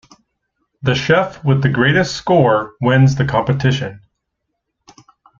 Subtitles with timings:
[0.81, 4.01] The chef with the greatest score wins the competition.